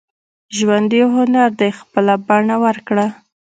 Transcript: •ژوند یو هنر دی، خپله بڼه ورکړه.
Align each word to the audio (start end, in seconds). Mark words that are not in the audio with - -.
•ژوند 0.57 0.89
یو 1.01 1.09
هنر 1.17 1.49
دی، 1.59 1.69
خپله 1.79 2.13
بڼه 2.27 2.55
ورکړه. 2.65 3.05